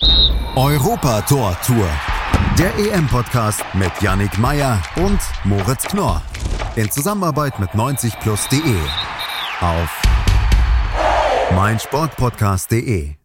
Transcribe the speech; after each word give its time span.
Europa 0.00 1.20
Tor 1.22 1.56
Tour. 1.66 1.88
Der 2.58 2.72
EM-Podcast 2.78 3.64
mit 3.74 3.90
Yannick 4.00 4.38
Meyer 4.38 4.82
und 4.96 5.18
Moritz 5.44 5.84
Knorr. 5.84 6.22
In 6.76 6.90
Zusammenarbeit 6.90 7.58
mit 7.58 7.70
90plus.de. 7.70 8.76
Auf 9.60 10.02
meinsportpodcast.de. 11.54 13.18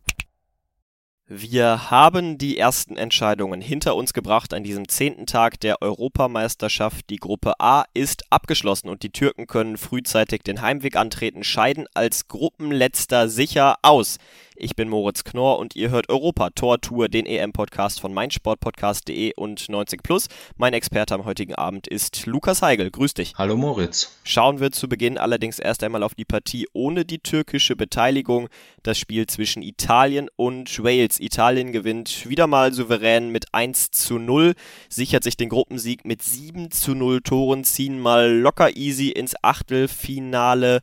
Wir 1.36 1.90
haben 1.90 2.38
die 2.38 2.58
ersten 2.58 2.98
Entscheidungen 2.98 3.62
hinter 3.62 3.96
uns 3.96 4.14
gebracht 4.14 4.54
an 4.54 4.64
diesem 4.64 4.88
zehnten 4.88 5.26
Tag 5.26 5.60
der 5.62 5.82
Europameisterschaft. 5.82 7.10
Die 7.10 7.16
Gruppe 7.16 7.54
A 7.60 7.86
ist 7.94 8.26
abgeschlossen 8.30 8.90
und 8.90 9.04
die 9.04 9.10
Türken 9.10 9.48
können 9.48 9.78
frühzeitig 9.78 10.44
den 10.44 10.62
Heimweg 10.62 10.96
antreten, 10.96 11.44
scheiden 11.44 11.88
als 11.94 12.28
Gruppenletzter 12.28 13.30
sicher 13.30 13.78
aus. 13.82 14.18
Ich 14.56 14.76
bin 14.76 14.88
Moritz 14.88 15.24
Knorr 15.24 15.58
und 15.58 15.76
ihr 15.76 15.90
hört 15.90 16.10
Europa 16.10 16.52
Tor 16.52 16.80
Tour, 16.80 17.10
den 17.10 17.26
EM-Podcast 17.26 18.00
von 18.00 18.14
meinsportpodcast.de 18.14 19.34
und 19.36 19.68
90 19.68 20.04
Plus. 20.04 20.28
Mein 20.58 20.74
Experte 20.74 21.16
am 21.16 21.26
heutigen 21.26 21.56
Abend 21.56 21.88
ist 21.88 22.28
Lukas 22.28 22.62
Heigel. 22.62 22.92
Grüß 22.92 23.16
dich. 23.16 23.34
Hallo 23.36 23.58
Moritz. 23.58 24.20
Schauen 24.24 24.60
wir 24.60 24.72
zu 24.72 24.88
Beginn 24.88 25.18
allerdings 25.18 25.58
erst 25.58 25.84
einmal 25.84 26.04
auf 26.04 26.14
die 26.14 26.26
Partie 26.26 26.68
ohne 26.72 27.04
die 27.04 27.18
türkische 27.18 27.76
Beteiligung. 27.76 28.48
Das 28.84 29.00
Spiel 29.00 29.26
zwischen 29.26 29.64
Italien 29.64 30.30
und 30.36 30.84
Wales. 30.84 31.20
Italien 31.20 31.72
gewinnt 31.72 32.30
wieder 32.30 32.46
mal 32.46 32.74
souverän 32.74 33.30
mit 33.30 33.46
1 33.54 33.90
zu 33.90 34.20
0, 34.20 34.54
sichert 34.88 35.24
sich 35.24 35.36
den 35.36 35.50
Gruppensieg 35.50 36.06
mit 36.06 36.22
7 36.22 36.70
zu 36.70 36.94
0 36.94 37.22
Toren, 37.22 37.64
ziehen 37.64 38.00
mal 38.00 38.32
locker 38.32 38.76
easy 38.76 39.10
ins 39.10 39.34
Achtelfinale 39.42 40.82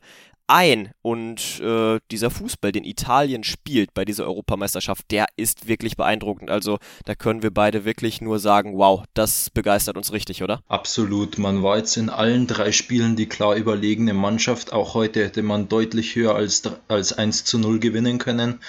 ein. 0.51 0.91
Und 1.01 1.59
äh, 1.61 1.99
dieser 2.11 2.29
Fußball, 2.29 2.71
den 2.71 2.83
Italien 2.83 3.43
spielt 3.43 3.93
bei 3.93 4.05
dieser 4.05 4.25
Europameisterschaft, 4.25 5.09
der 5.09 5.25
ist 5.37 5.67
wirklich 5.67 5.95
beeindruckend. 5.95 6.49
Also 6.49 6.77
da 7.05 7.15
können 7.15 7.41
wir 7.41 7.51
beide 7.51 7.85
wirklich 7.85 8.21
nur 8.21 8.39
sagen, 8.39 8.77
wow, 8.77 9.03
das 9.13 9.49
begeistert 9.49 9.97
uns 9.97 10.11
richtig, 10.11 10.43
oder? 10.43 10.61
Absolut. 10.67 11.37
Man 11.37 11.63
war 11.63 11.77
jetzt 11.77 11.97
in 11.97 12.09
allen 12.09 12.47
drei 12.47 12.71
Spielen 12.71 13.15
die 13.15 13.27
klar 13.27 13.55
überlegene 13.55 14.13
Mannschaft. 14.13 14.73
Auch 14.73 14.93
heute 14.93 15.23
hätte 15.23 15.41
man 15.41 15.69
deutlich 15.69 16.15
höher 16.15 16.35
als, 16.35 16.63
als 16.87 17.13
1 17.13 17.45
zu 17.45 17.57
0 17.57 17.79
gewinnen 17.79 18.17
können. 18.17 18.59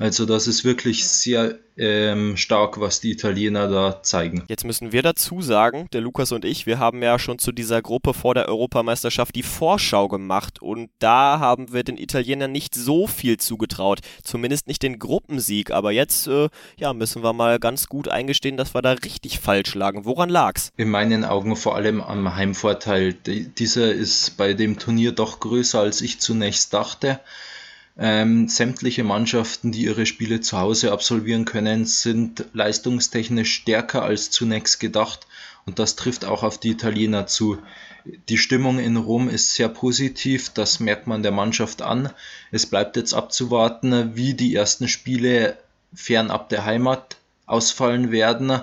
Also 0.00 0.24
das 0.24 0.46
ist 0.46 0.64
wirklich 0.64 1.06
sehr 1.06 1.58
ähm, 1.76 2.38
stark, 2.38 2.80
was 2.80 3.00
die 3.00 3.10
Italiener 3.10 3.68
da 3.68 4.02
zeigen. 4.02 4.44
Jetzt 4.48 4.64
müssen 4.64 4.92
wir 4.92 5.02
dazu 5.02 5.42
sagen, 5.42 5.88
der 5.92 6.00
Lukas 6.00 6.32
und 6.32 6.46
ich, 6.46 6.64
wir 6.64 6.78
haben 6.78 7.02
ja 7.02 7.18
schon 7.18 7.38
zu 7.38 7.52
dieser 7.52 7.82
Gruppe 7.82 8.14
vor 8.14 8.32
der 8.32 8.48
Europameisterschaft 8.48 9.34
die 9.34 9.42
Vorschau 9.42 10.08
gemacht 10.08 10.62
und 10.62 10.88
da 11.00 11.38
haben 11.38 11.74
wir 11.74 11.84
den 11.84 11.98
Italienern 11.98 12.50
nicht 12.50 12.74
so 12.74 13.06
viel 13.06 13.36
zugetraut, 13.36 13.98
zumindest 14.24 14.68
nicht 14.68 14.82
den 14.82 14.98
Gruppensieg, 14.98 15.70
aber 15.70 15.92
jetzt 15.92 16.26
äh, 16.28 16.48
ja, 16.78 16.94
müssen 16.94 17.22
wir 17.22 17.34
mal 17.34 17.58
ganz 17.58 17.86
gut 17.86 18.08
eingestehen, 18.08 18.56
dass 18.56 18.74
wir 18.74 18.80
da 18.80 18.92
richtig 18.92 19.38
falsch 19.38 19.74
lagen. 19.74 20.06
Woran 20.06 20.30
lag's? 20.30 20.72
In 20.78 20.88
meinen 20.88 21.26
Augen 21.26 21.56
vor 21.56 21.76
allem 21.76 22.00
am 22.00 22.34
Heimvorteil. 22.34 23.12
dieser 23.12 23.92
ist 23.92 24.38
bei 24.38 24.54
dem 24.54 24.78
Turnier 24.78 25.12
doch 25.12 25.40
größer, 25.40 25.78
als 25.78 26.00
ich 26.00 26.20
zunächst 26.20 26.72
dachte. 26.72 27.20
Ähm, 28.02 28.48
sämtliche 28.48 29.04
Mannschaften, 29.04 29.72
die 29.72 29.84
ihre 29.84 30.06
Spiele 30.06 30.40
zu 30.40 30.58
Hause 30.58 30.90
absolvieren 30.90 31.44
können, 31.44 31.84
sind 31.84 32.46
leistungstechnisch 32.54 33.52
stärker 33.52 34.02
als 34.02 34.30
zunächst 34.30 34.80
gedacht 34.80 35.26
und 35.66 35.78
das 35.78 35.96
trifft 35.96 36.24
auch 36.24 36.42
auf 36.42 36.56
die 36.58 36.70
Italiener 36.70 37.26
zu. 37.26 37.58
Die 38.30 38.38
Stimmung 38.38 38.78
in 38.78 38.96
Rom 38.96 39.28
ist 39.28 39.54
sehr 39.54 39.68
positiv, 39.68 40.48
das 40.48 40.80
merkt 40.80 41.06
man 41.06 41.22
der 41.22 41.32
Mannschaft 41.32 41.82
an. 41.82 42.08
Es 42.50 42.64
bleibt 42.64 42.96
jetzt 42.96 43.12
abzuwarten, 43.12 44.16
wie 44.16 44.32
die 44.32 44.54
ersten 44.54 44.88
Spiele 44.88 45.58
fernab 45.94 46.48
der 46.48 46.64
Heimat 46.64 47.18
ausfallen 47.44 48.10
werden 48.10 48.62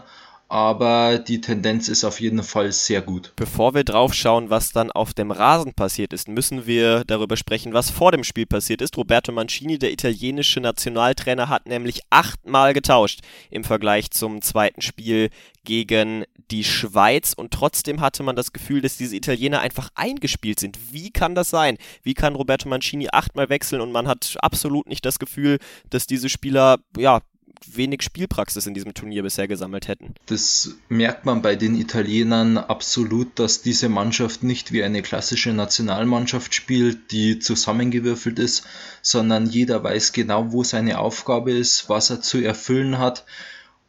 aber 0.49 1.19
die 1.19 1.41
Tendenz 1.41 1.87
ist 1.89 2.03
auf 2.03 2.21
jeden 2.21 2.43
Fall 2.43 2.71
sehr 2.71 3.01
gut. 3.01 3.33
Bevor 3.35 3.73
wir 3.73 3.83
drauf 3.83 4.13
schauen, 4.13 4.49
was 4.49 4.71
dann 4.71 4.91
auf 4.91 5.13
dem 5.13 5.31
Rasen 5.31 5.73
passiert 5.73 6.13
ist, 6.13 6.27
müssen 6.27 6.65
wir 6.65 7.03
darüber 7.05 7.37
sprechen, 7.37 7.73
was 7.73 7.89
vor 7.89 8.11
dem 8.11 8.23
Spiel 8.23 8.45
passiert 8.45 8.81
ist. 8.81 8.97
Roberto 8.97 9.31
Mancini, 9.31 9.77
der 9.77 9.91
italienische 9.91 10.61
Nationaltrainer, 10.61 11.49
hat 11.49 11.67
nämlich 11.67 12.01
achtmal 12.09 12.73
getauscht 12.73 13.21
im 13.49 13.63
Vergleich 13.63 14.11
zum 14.11 14.41
zweiten 14.41 14.81
Spiel 14.81 15.29
gegen 15.63 16.23
die 16.49 16.63
Schweiz 16.63 17.33
und 17.33 17.51
trotzdem 17.51 17.99
hatte 17.99 18.23
man 18.23 18.37
das 18.37 18.53
Gefühl, 18.53 18.81
dass 18.81 18.95
diese 18.95 19.17
Italiener 19.17 19.59
einfach 19.59 19.89
eingespielt 19.95 20.61
sind. 20.61 20.93
Wie 20.93 21.11
kann 21.11 21.35
das 21.35 21.49
sein? 21.49 21.77
Wie 22.03 22.13
kann 22.13 22.35
Roberto 22.35 22.69
Mancini 22.69 23.09
achtmal 23.11 23.49
wechseln 23.49 23.81
und 23.81 23.91
man 23.91 24.07
hat 24.07 24.37
absolut 24.41 24.87
nicht 24.87 25.05
das 25.05 25.19
Gefühl, 25.19 25.59
dass 25.89 26.07
diese 26.07 26.29
Spieler 26.29 26.77
ja 26.97 27.21
wenig 27.65 28.01
Spielpraxis 28.01 28.67
in 28.67 28.73
diesem 28.73 28.93
Turnier 28.93 29.23
bisher 29.23 29.47
gesammelt 29.47 29.87
hätten. 29.87 30.15
Das 30.25 30.75
merkt 30.89 31.25
man 31.25 31.41
bei 31.41 31.55
den 31.55 31.75
Italienern 31.75 32.57
absolut, 32.57 33.39
dass 33.39 33.61
diese 33.61 33.89
Mannschaft 33.89 34.43
nicht 34.43 34.71
wie 34.71 34.83
eine 34.83 35.01
klassische 35.01 35.53
Nationalmannschaft 35.53 36.53
spielt, 36.53 37.11
die 37.11 37.39
zusammengewürfelt 37.39 38.39
ist, 38.39 38.65
sondern 39.01 39.47
jeder 39.47 39.83
weiß 39.83 40.13
genau, 40.13 40.51
wo 40.51 40.63
seine 40.63 40.99
Aufgabe 40.99 41.51
ist, 41.51 41.89
was 41.89 42.09
er 42.09 42.21
zu 42.21 42.39
erfüllen 42.39 42.97
hat. 42.97 43.25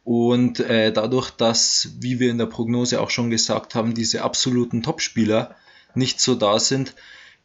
Und 0.03 0.59
äh, 0.59 0.91
dadurch, 0.91 1.29
dass, 1.29 1.89
wie 1.99 2.19
wir 2.19 2.31
in 2.31 2.37
der 2.37 2.47
Prognose 2.47 2.99
auch 2.99 3.09
schon 3.09 3.29
gesagt 3.29 3.75
haben, 3.75 3.93
diese 3.93 4.23
absoluten 4.23 4.81
Topspieler 4.81 5.55
nicht 5.93 6.19
so 6.19 6.35
da 6.35 6.59
sind, 6.59 6.95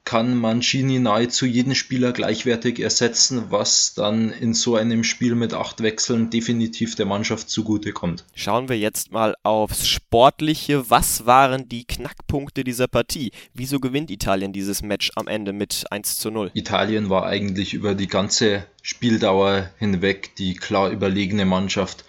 kann 0.05 0.37
Mancini 0.37 0.99
nahezu 0.99 1.47
jeden 1.47 1.75
Spieler 1.75 2.13
gleichwertig 2.13 2.79
ersetzen, 2.79 3.47
was 3.51 3.95
dann 3.95 4.31
in 4.31 4.53
so 4.53 4.77
einem 4.77 5.03
Spiel 5.03 5.35
mit 5.35 5.55
acht 5.55 5.83
Wechseln 5.83 6.31
definitiv 6.31 6.95
der 6.95 7.07
Mannschaft 7.07 7.49
zugutekommt. 7.49 8.25
Schauen 8.35 8.69
wir 8.69 8.79
jetzt 8.79 9.13
mal 9.13 9.35
aufs 9.43 9.89
Sportliche. 9.89 10.91
Was 10.91 11.25
waren 11.25 11.69
die 11.69 11.85
Knackpunkte 11.85 12.65
dieser 12.65 12.87
Partie? 12.87 13.33
Wieso 13.55 13.81
gewinnt 13.81 14.11
Italien 14.11 14.53
dieses 14.53 14.83
Match 14.83 15.11
am 15.15 15.27
Ende 15.27 15.53
mit 15.53 15.85
1 15.91 16.19
zu 16.19 16.31
0? 16.31 16.51
Italien 16.55 17.09
war 17.09 17.27
eigentlich 17.27 17.73
über 17.73 17.95
die 17.95 18.09
ganze 18.09 18.67
Spieldauer 18.83 19.71
hinweg 19.79 20.37
die 20.37 20.55
klar 20.55 20.91
überlegene 20.91 21.47
Mannschaft. 21.47 22.05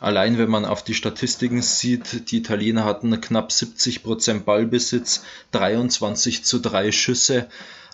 Allein 0.00 0.38
wenn 0.38 0.48
man 0.48 0.64
auf 0.64 0.82
die 0.82 0.94
Statistiken 0.94 1.60
sieht, 1.60 2.30
die 2.30 2.38
Italiener 2.38 2.84
hatten 2.84 3.20
knapp 3.20 3.50
70% 3.50 4.40
Ballbesitz, 4.40 5.24
23 5.52 6.42
zu 6.42 6.58
3 6.58 6.90
Schüsse. 6.90 7.48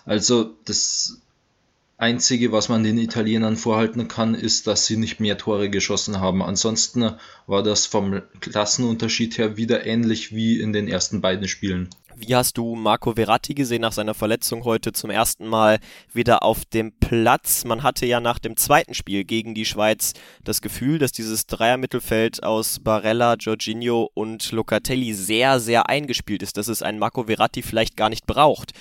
Also 0.05 0.55
das 0.63 1.19
Einzige, 1.99 2.51
was 2.51 2.69
man 2.69 2.83
den 2.83 2.99
Italienern 2.99 3.57
vorhalten 3.57 4.07
kann, 4.07 4.35
ist, 4.35 4.67
dass 4.67 4.85
sie 4.85 4.97
nicht 4.97 5.19
mehr 5.19 5.39
Tore 5.39 5.71
geschossen 5.71 6.19
haben. 6.19 6.43
Ansonsten 6.43 7.13
war 7.47 7.63
das 7.63 7.87
vom 7.87 8.21
Klassenunterschied 8.39 9.39
her 9.39 9.57
wieder 9.57 9.83
ähnlich 9.87 10.31
wie 10.31 10.59
in 10.59 10.73
den 10.73 10.87
ersten 10.87 11.21
beiden 11.21 11.47
Spielen. 11.47 11.89
Wie 12.15 12.35
hast 12.35 12.57
du 12.59 12.75
Marco 12.75 13.13
Verratti 13.13 13.55
gesehen 13.55 13.81
nach 13.81 13.93
seiner 13.93 14.13
Verletzung 14.13 14.63
heute 14.63 14.91
zum 14.91 15.09
ersten 15.09 15.47
Mal 15.47 15.79
wieder 16.13 16.43
auf 16.43 16.65
dem 16.65 16.91
Platz? 16.91 17.65
Man 17.65 17.81
hatte 17.81 18.05
ja 18.05 18.19
nach 18.19 18.37
dem 18.37 18.57
zweiten 18.57 18.93
Spiel 18.93 19.23
gegen 19.23 19.55
die 19.55 19.65
Schweiz 19.65 20.13
das 20.43 20.61
Gefühl, 20.61 20.99
dass 20.99 21.11
dieses 21.11 21.47
Dreiermittelfeld 21.47 22.43
aus 22.43 22.79
Barella, 22.79 23.35
Jorginho 23.39 24.09
und 24.13 24.51
Locatelli 24.51 25.13
sehr, 25.13 25.59
sehr 25.59 25.89
eingespielt 25.89 26.43
ist, 26.43 26.57
dass 26.57 26.67
es 26.67 26.83
einen 26.83 26.99
Marco 26.99 27.23
Verratti 27.23 27.63
vielleicht 27.63 27.97
gar 27.97 28.09
nicht 28.09 28.27
braucht. 28.27 28.73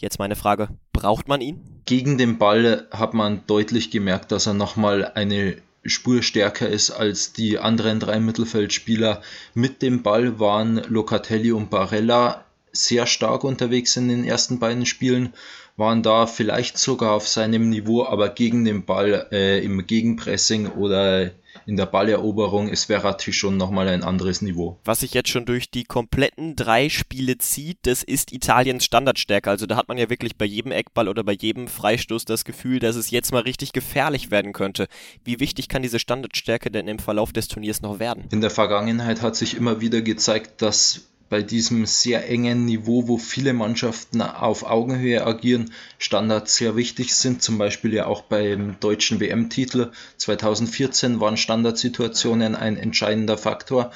Jetzt 0.00 0.20
meine 0.20 0.36
Frage, 0.36 0.68
braucht 0.92 1.26
man 1.26 1.40
ihn? 1.40 1.60
Gegen 1.84 2.18
den 2.18 2.38
Ball 2.38 2.86
hat 2.92 3.14
man 3.14 3.42
deutlich 3.48 3.90
gemerkt, 3.90 4.30
dass 4.30 4.46
er 4.46 4.54
nochmal 4.54 5.10
eine 5.16 5.56
Spur 5.84 6.22
stärker 6.22 6.68
ist 6.68 6.92
als 6.92 7.32
die 7.32 7.58
anderen 7.58 7.98
drei 7.98 8.20
Mittelfeldspieler. 8.20 9.22
Mit 9.54 9.82
dem 9.82 10.04
Ball 10.04 10.38
waren 10.38 10.76
Locatelli 10.88 11.50
und 11.50 11.70
Barella 11.70 12.44
sehr 12.70 13.06
stark 13.06 13.42
unterwegs 13.42 13.96
in 13.96 14.08
den 14.08 14.22
ersten 14.22 14.60
beiden 14.60 14.86
Spielen, 14.86 15.32
waren 15.76 16.04
da 16.04 16.26
vielleicht 16.26 16.78
sogar 16.78 17.14
auf 17.14 17.26
seinem 17.26 17.68
Niveau, 17.68 18.04
aber 18.04 18.28
gegen 18.28 18.64
den 18.64 18.84
Ball 18.84 19.26
äh, 19.32 19.64
im 19.64 19.84
Gegenpressing 19.84 20.68
oder 20.68 21.32
in 21.66 21.76
der 21.76 21.86
Balleroberung 21.86 22.68
ist 22.68 22.84
Verratti 22.84 23.32
schon 23.32 23.56
nochmal 23.56 23.88
ein 23.88 24.02
anderes 24.02 24.42
Niveau. 24.42 24.78
Was 24.84 25.00
sich 25.00 25.14
jetzt 25.14 25.28
schon 25.28 25.46
durch 25.46 25.70
die 25.70 25.84
kompletten 25.84 26.56
drei 26.56 26.88
Spiele 26.88 27.38
zieht, 27.38 27.78
das 27.82 28.02
ist 28.02 28.32
Italiens 28.32 28.84
Standardstärke. 28.84 29.50
Also 29.50 29.66
da 29.66 29.76
hat 29.76 29.88
man 29.88 29.98
ja 29.98 30.10
wirklich 30.10 30.36
bei 30.36 30.44
jedem 30.44 30.72
Eckball 30.72 31.08
oder 31.08 31.24
bei 31.24 31.32
jedem 31.32 31.68
Freistoß 31.68 32.24
das 32.24 32.44
Gefühl, 32.44 32.78
dass 32.78 32.96
es 32.96 33.10
jetzt 33.10 33.32
mal 33.32 33.42
richtig 33.42 33.72
gefährlich 33.72 34.30
werden 34.30 34.52
könnte. 34.52 34.88
Wie 35.24 35.40
wichtig 35.40 35.68
kann 35.68 35.82
diese 35.82 35.98
Standardstärke 35.98 36.70
denn 36.70 36.88
im 36.88 36.98
Verlauf 36.98 37.32
des 37.32 37.48
Turniers 37.48 37.82
noch 37.82 37.98
werden? 37.98 38.24
In 38.30 38.40
der 38.40 38.50
Vergangenheit 38.50 39.22
hat 39.22 39.36
sich 39.36 39.56
immer 39.56 39.80
wieder 39.80 40.02
gezeigt, 40.02 40.62
dass 40.62 41.08
bei 41.28 41.42
diesem 41.42 41.86
sehr 41.86 42.28
engen 42.28 42.64
Niveau, 42.64 43.08
wo 43.08 43.18
viele 43.18 43.52
Mannschaften 43.52 44.22
auf 44.22 44.64
Augenhöhe 44.64 45.26
agieren, 45.26 45.72
Standards 45.98 46.56
sehr 46.56 46.76
wichtig 46.76 47.14
sind. 47.14 47.42
Zum 47.42 47.58
Beispiel 47.58 47.92
ja 47.92 48.06
auch 48.06 48.22
beim 48.22 48.80
deutschen 48.80 49.20
WM-Titel 49.20 49.92
2014 50.16 51.20
waren 51.20 51.36
Standardsituationen 51.36 52.54
ein 52.56 52.76
entscheidender 52.76 53.36
Faktor. 53.36 53.92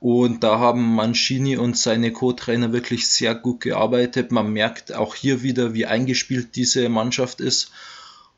Und 0.00 0.44
da 0.44 0.60
haben 0.60 0.94
Mancini 0.94 1.56
und 1.56 1.76
seine 1.76 2.12
Co-Trainer 2.12 2.72
wirklich 2.72 3.08
sehr 3.08 3.34
gut 3.34 3.60
gearbeitet. 3.60 4.30
Man 4.30 4.52
merkt 4.52 4.94
auch 4.94 5.16
hier 5.16 5.42
wieder, 5.42 5.74
wie 5.74 5.86
eingespielt 5.86 6.54
diese 6.54 6.88
Mannschaft 6.88 7.40
ist. 7.40 7.72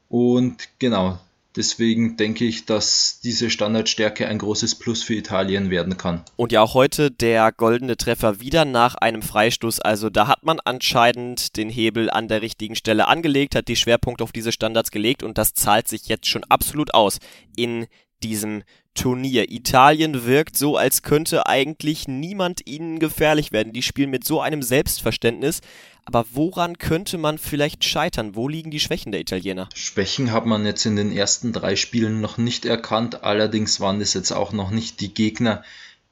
Und 0.09 0.57
genau, 0.79 1.19
Deswegen 1.57 2.17
denke 2.17 2.45
ich, 2.45 2.65
dass 2.65 3.21
diese 3.23 3.51
Standardstärke 3.51 4.29
ein 4.29 4.39
großes 4.39 4.77
Plus 4.77 5.03
für 5.03 5.15
Italien 5.15 5.71
werden 5.71 5.97
kann. 5.97 6.25
Und 6.37 6.53
ja 6.53 6.63
auch 6.63 6.75
heute 6.75 7.11
der 7.11 7.51
goldene 7.51 7.97
Treffer 7.97 8.41
wieder 8.41 8.65
nach 8.65 8.95
einem 8.95 9.23
Freistoß. 9.23 9.81
Also 9.81 10.11
da 10.11 10.29
hat 10.29 10.45
man 10.45 10.61
anscheinend 10.65 11.57
den 11.57 11.69
Hebel 11.69 12.09
an 12.09 12.29
der 12.29 12.43
richtigen 12.43 12.77
Stelle 12.77 13.09
angelegt, 13.09 13.57
hat 13.57 13.69
die 13.69 13.77
Schwerpunkte 13.77 14.23
auf 14.23 14.33
diese 14.33 14.53
Standards 14.53 14.91
gelegt 14.91 15.23
und 15.23 15.39
das 15.39 15.55
zahlt 15.55 15.89
sich 15.89 16.07
jetzt 16.07 16.27
schon 16.27 16.45
absolut 16.45 16.95
aus 16.95 17.19
in 17.57 17.87
diesem 18.23 18.63
Turnier. 18.95 19.51
Italien 19.51 20.25
wirkt 20.27 20.57
so, 20.57 20.77
als 20.77 21.03
könnte 21.03 21.47
eigentlich 21.47 22.09
niemand 22.09 22.67
ihnen 22.67 22.99
gefährlich 22.99 23.53
werden. 23.53 23.73
Die 23.73 23.83
spielen 23.83 24.11
mit 24.11 24.25
so 24.25 24.41
einem 24.41 24.63
Selbstverständnis. 24.63 25.61
Aber 26.05 26.25
woran 26.33 26.79
könnte 26.79 27.19
man 27.19 27.39
vielleicht 27.39 27.85
scheitern? 27.85 28.35
Wo 28.35 28.49
liegen 28.49 28.71
die 28.71 28.81
Schwächen 28.81 29.13
der 29.13 29.21
Italiener? 29.21 29.69
Schwächen 29.75 30.33
hat 30.33 30.45
man 30.45 30.67
jetzt 30.67 30.85
in 30.87 30.97
den 30.97 31.13
ersten 31.13 31.53
drei 31.53 31.77
Spielen 31.77 32.21
noch 32.21 32.37
nicht 32.37 32.65
erkannt. 32.65 33.23
Allerdings 33.23 33.81
waren 33.81 34.01
es 34.01 34.15
jetzt 34.15 34.33
auch 34.33 34.53
noch 34.53 34.71
nicht 34.71 35.01
die 35.01 35.15
Gegner, 35.15 35.63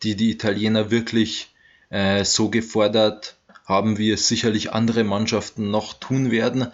die 0.02 0.14
die 0.14 0.30
Italiener 0.30 0.90
wirklich 0.90 1.48
äh, 1.90 2.24
so 2.24 2.48
gefordert 2.48 3.36
haben, 3.64 3.98
wie 3.98 4.10
es 4.10 4.28
sicherlich 4.28 4.72
andere 4.72 5.04
Mannschaften 5.04 5.70
noch 5.70 5.94
tun 5.94 6.30
werden. 6.30 6.68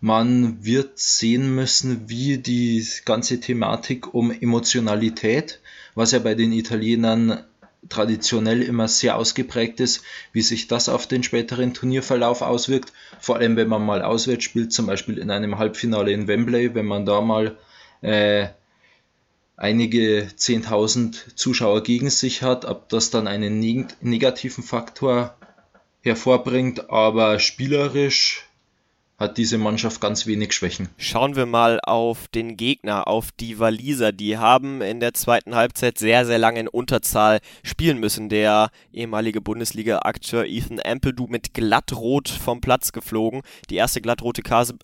Man 0.00 0.64
wird 0.64 0.98
sehen 0.98 1.54
müssen, 1.54 2.08
wie 2.08 2.38
die 2.38 2.86
ganze 3.04 3.38
Thematik 3.38 4.14
um 4.14 4.30
Emotionalität, 4.30 5.60
was 5.94 6.12
ja 6.12 6.18
bei 6.18 6.34
den 6.34 6.52
Italienern 6.52 7.44
traditionell 7.88 8.62
immer 8.62 8.88
sehr 8.88 9.16
ausgeprägt 9.16 9.80
ist, 9.80 10.02
wie 10.32 10.42
sich 10.42 10.68
das 10.68 10.88
auf 10.88 11.06
den 11.06 11.22
späteren 11.22 11.74
Turnierverlauf 11.74 12.42
auswirkt. 12.42 12.92
Vor 13.20 13.36
allem, 13.36 13.56
wenn 13.56 13.68
man 13.68 13.84
mal 13.84 14.02
auswärts 14.02 14.44
spielt, 14.44 14.72
zum 14.72 14.86
Beispiel 14.86 15.18
in 15.18 15.30
einem 15.30 15.58
Halbfinale 15.58 16.12
in 16.12 16.28
Wembley, 16.28 16.74
wenn 16.74 16.86
man 16.86 17.06
da 17.06 17.20
mal 17.20 17.56
äh, 18.02 18.48
einige 19.56 20.22
10.000 20.22 21.34
Zuschauer 21.36 21.82
gegen 21.82 22.10
sich 22.10 22.42
hat, 22.42 22.64
ob 22.64 22.88
das 22.88 23.10
dann 23.10 23.26
einen 23.26 23.60
negativen 24.00 24.64
Faktor 24.64 25.36
hervorbringt, 26.02 26.88
aber 26.90 27.38
spielerisch 27.38 28.46
hat 29.20 29.36
diese 29.36 29.58
Mannschaft 29.58 30.00
ganz 30.00 30.26
wenig 30.26 30.54
Schwächen. 30.54 30.88
Schauen 30.96 31.36
wir 31.36 31.44
mal 31.44 31.78
auf 31.82 32.26
den 32.28 32.56
Gegner, 32.56 33.06
auf 33.06 33.30
die 33.32 33.58
Waliser. 33.58 34.12
Die 34.12 34.38
haben 34.38 34.80
in 34.80 34.98
der 34.98 35.12
zweiten 35.12 35.54
Halbzeit 35.54 35.98
sehr, 35.98 36.24
sehr 36.24 36.38
lange 36.38 36.60
in 36.60 36.68
Unterzahl 36.68 37.40
spielen 37.62 38.00
müssen. 38.00 38.30
Der 38.30 38.70
ehemalige 38.92 39.42
Bundesliga-Akteur 39.42 40.46
Ethan 40.46 40.80
Ampledu 40.82 41.26
mit 41.28 41.52
glattrot 41.52 42.30
vom 42.30 42.62
Platz 42.62 42.92
geflogen. 42.92 43.42
Die 43.68 43.76
erste 43.76 44.00
glattrote 44.00 44.42
Kase, 44.42 44.76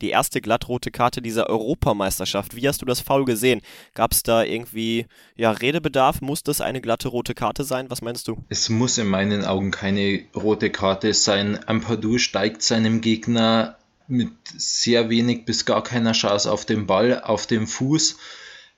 die 0.00 0.10
erste 0.10 0.40
glattrote 0.40 0.90
Karte 0.90 1.22
dieser 1.22 1.48
Europameisterschaft. 1.48 2.54
Wie 2.54 2.68
hast 2.68 2.82
du 2.82 2.86
das 2.86 3.00
Foul 3.00 3.24
gesehen? 3.24 3.62
Gab 3.94 4.12
es 4.12 4.22
da 4.22 4.42
irgendwie 4.42 5.06
ja, 5.36 5.50
Redebedarf? 5.50 6.20
Muss 6.20 6.42
das 6.42 6.60
eine 6.60 6.80
glatte 6.80 7.08
rote 7.08 7.34
Karte 7.34 7.64
sein? 7.64 7.88
Was 7.88 8.02
meinst 8.02 8.28
du? 8.28 8.36
Es 8.48 8.68
muss 8.68 8.98
in 8.98 9.06
meinen 9.08 9.44
Augen 9.44 9.70
keine 9.70 10.20
rote 10.36 10.70
Karte 10.70 11.14
sein. 11.14 11.58
Ampadu 11.66 12.18
steigt 12.18 12.62
seinem 12.62 13.00
Gegner 13.00 13.71
mit 14.12 14.32
sehr 14.56 15.10
wenig 15.10 15.44
bis 15.44 15.64
gar 15.64 15.82
keiner 15.82 16.12
Chance 16.12 16.50
auf 16.50 16.64
den 16.64 16.86
Ball, 16.86 17.20
auf 17.20 17.46
dem 17.46 17.66
Fuß. 17.66 18.16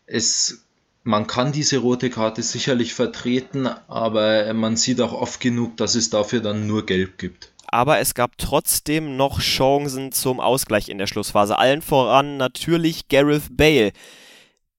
Es 0.06 0.60
man 1.06 1.26
kann 1.26 1.52
diese 1.52 1.78
rote 1.78 2.08
Karte 2.08 2.42
sicherlich 2.42 2.94
vertreten, 2.94 3.66
aber 3.66 4.54
man 4.54 4.76
sieht 4.76 5.02
auch 5.02 5.12
oft 5.12 5.38
genug, 5.38 5.76
dass 5.76 5.96
es 5.96 6.08
dafür 6.08 6.40
dann 6.40 6.66
nur 6.66 6.86
gelb 6.86 7.18
gibt 7.18 7.54
aber 7.74 7.98
es 7.98 8.14
gab 8.14 8.38
trotzdem 8.38 9.16
noch 9.16 9.40
Chancen 9.40 10.12
zum 10.12 10.38
Ausgleich 10.38 10.88
in 10.88 10.98
der 10.98 11.08
Schlussphase. 11.08 11.58
Allen 11.58 11.82
voran 11.82 12.36
natürlich 12.36 13.08
Gareth 13.08 13.48
Bale 13.50 13.90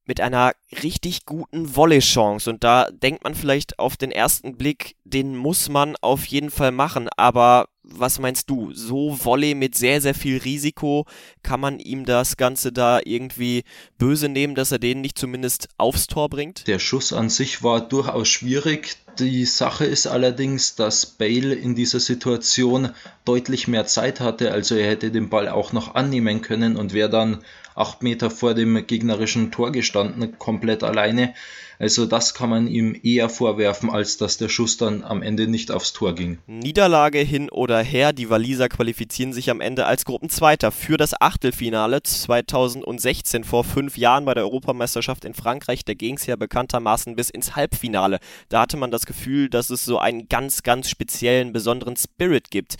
mit 0.05 0.21
einer 0.21 0.53
richtig 0.81 1.25
guten 1.25 1.75
Volley-Chance. 1.75 2.49
Und 2.49 2.63
da 2.63 2.87
denkt 2.91 3.25
man 3.25 3.35
vielleicht 3.35 3.79
auf 3.79 3.97
den 3.97 4.11
ersten 4.11 4.55
Blick, 4.55 4.95
den 5.03 5.35
muss 5.35 5.67
man 5.67 5.97
auf 5.97 6.25
jeden 6.27 6.51
Fall 6.51 6.71
machen. 6.71 7.09
Aber 7.17 7.67
was 7.87 8.19
meinst 8.19 8.49
du? 8.49 8.73
So 8.73 9.17
Volley 9.23 9.55
mit 9.55 9.75
sehr, 9.75 10.01
sehr 10.01 10.15
viel 10.15 10.37
Risiko, 10.37 11.05
kann 11.43 11.59
man 11.59 11.79
ihm 11.79 12.05
das 12.05 12.37
Ganze 12.37 12.71
da 12.71 12.99
irgendwie 13.03 13.63
böse 13.97 14.29
nehmen, 14.29 14.55
dass 14.55 14.71
er 14.71 14.79
den 14.79 15.01
nicht 15.01 15.17
zumindest 15.17 15.69
aufs 15.77 16.07
Tor 16.07 16.29
bringt? 16.29 16.67
Der 16.67 16.79
Schuss 16.79 17.13
an 17.13 17.29
sich 17.29 17.63
war 17.63 17.81
durchaus 17.81 18.27
schwierig. 18.27 18.97
Die 19.19 19.45
Sache 19.45 19.85
ist 19.85 20.07
allerdings, 20.07 20.75
dass 20.75 21.05
Bale 21.05 21.55
in 21.55 21.75
dieser 21.75 22.01
Situation 22.01 22.89
deutlich 23.23 23.67
mehr 23.67 23.85
Zeit 23.85 24.19
hatte, 24.19 24.51
also 24.51 24.75
er 24.75 24.89
hätte 24.89 25.11
den 25.11 25.29
Ball 25.29 25.47
auch 25.47 25.71
noch 25.71 25.95
annehmen 25.95 26.41
können 26.41 26.75
und 26.75 26.93
wäre 26.93 27.09
dann 27.09 27.43
acht 27.75 28.01
Meter 28.01 28.31
vor 28.31 28.53
dem 28.53 28.87
gegnerischen 28.87 29.51
Tor 29.51 29.71
gestanden, 29.71 30.39
komplett 30.39 30.83
alleine. 30.83 31.33
Also 31.77 32.05
das 32.05 32.33
kann 32.33 32.49
man 32.49 32.67
ihm 32.67 32.97
eher 33.03 33.29
vorwerfen, 33.29 33.89
als 33.89 34.17
dass 34.17 34.37
der 34.37 34.49
Schuss 34.49 34.77
dann 34.77 35.03
am 35.03 35.21
Ende 35.21 35.47
nicht 35.47 35.71
aufs 35.71 35.93
Tor 35.93 36.15
ging. 36.15 36.37
Niederlage 36.47 37.19
hin 37.19 37.49
oder 37.49 37.81
her, 37.81 38.13
die 38.13 38.29
Waliser 38.29 38.69
qualifizieren 38.69 39.33
sich 39.33 39.49
am 39.49 39.61
Ende 39.61 39.85
als 39.85 40.05
Gruppenzweiter 40.05 40.71
für 40.71 40.97
das 40.97 41.19
Achtelfinale 41.19 42.01
2016 42.01 43.43
vor 43.43 43.63
fünf 43.63 43.97
Jahren 43.97 44.25
bei 44.25 44.33
der 44.33 44.43
Europameisterschaft 44.43 45.25
in 45.25 45.33
Frankreich. 45.33 45.83
Da 45.83 45.93
ging 45.93 46.15
es 46.15 46.25
ja 46.25 46.37
bekanntermaßen 46.37 47.15
bis 47.15 47.29
ins 47.29 47.55
Halbfinale. 47.55 48.19
Da 48.47 48.61
hatte 48.61 48.77
man 48.77 48.91
das 48.91 49.05
Gefühl, 49.05 49.49
dass 49.49 49.69
es 49.69 49.83
so 49.83 49.99
einen 49.99 50.29
ganz, 50.29 50.63
ganz 50.63 50.89
speziellen, 50.89 51.51
besonderen 51.51 51.97
Spirit 51.97 52.51
gibt. 52.51 52.77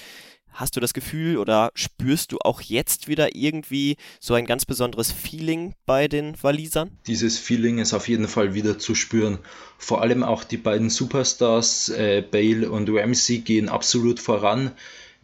Hast 0.55 0.77
du 0.77 0.79
das 0.79 0.93
Gefühl 0.93 1.37
oder 1.37 1.69
spürst 1.75 2.31
du 2.31 2.37
auch 2.39 2.61
jetzt 2.61 3.09
wieder 3.09 3.35
irgendwie 3.35 3.97
so 4.21 4.35
ein 4.35 4.45
ganz 4.45 4.63
besonderes 4.63 5.11
Feeling 5.11 5.75
bei 5.85 6.07
den 6.07 6.41
Walisern? 6.41 6.91
Dieses 7.07 7.37
Feeling 7.37 7.79
ist 7.79 7.93
auf 7.93 8.07
jeden 8.07 8.29
Fall 8.29 8.53
wieder 8.53 8.79
zu 8.79 8.95
spüren. 8.95 9.39
Vor 9.77 10.01
allem 10.01 10.23
auch 10.23 10.45
die 10.45 10.55
beiden 10.55 10.89
Superstars, 10.89 11.89
äh, 11.89 12.21
Bale 12.21 12.71
und 12.71 12.89
Ramsey, 12.89 13.39
gehen 13.39 13.67
absolut 13.67 14.21
voran, 14.21 14.71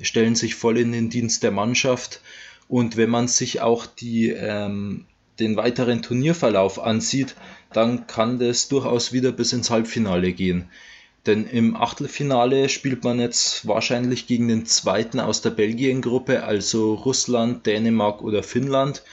stellen 0.02 0.36
sich 0.36 0.56
voll 0.56 0.78
in 0.78 0.92
den 0.92 1.10
Dienst 1.10 1.44
der 1.44 1.52
Mannschaft. 1.52 2.20
Und 2.68 2.98
wenn 2.98 3.10
man 3.10 3.30
sich 3.30 3.62
auch 3.62 3.86
die, 3.86 4.32
ähm, 4.32 5.06
den 5.40 5.56
weiteren 5.56 6.02
Turnierverlauf 6.02 6.78
ansieht, 6.78 7.36
dann 7.72 8.06
kann 8.06 8.38
das 8.38 8.68
durchaus 8.68 9.14
wieder 9.14 9.32
bis 9.32 9.54
ins 9.54 9.70
Halbfinale 9.70 10.34
gehen. 10.34 10.70
Denn 11.28 11.46
im 11.46 11.76
Achtelfinale 11.76 12.68
spielt 12.68 13.04
man 13.04 13.20
jetzt 13.20 13.68
wahrscheinlich 13.68 14.26
gegen 14.26 14.48
den 14.48 14.66
zweiten 14.66 15.20
aus 15.20 15.42
der 15.42 15.52
Belgien-Gruppe, 15.52 16.44
also 16.44 16.96
Russland, 16.96 17.66
Dänemark 17.68 18.24
oder 18.24 18.42
Finnland. 18.42 19.04